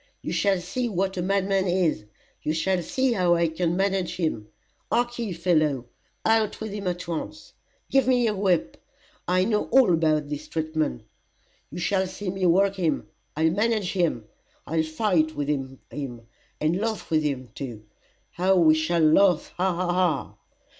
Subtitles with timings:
[0.23, 2.05] You shall see what a madman is
[2.41, 4.47] you shall see how I can manage him.
[4.91, 5.85] Hark ye, fellow,
[6.25, 7.53] out with him at once.
[7.87, 8.77] Give me your whip
[9.27, 11.03] I know all about his treatment.
[11.69, 13.09] You shall see me work him.
[13.37, 14.25] I'll manage him,
[14.65, 17.83] I'll fight with him, and laugh with him too
[18.31, 19.71] how we shall laugh Ha!
[19.71, 19.93] Ha!
[19.93, 20.37] Ha!"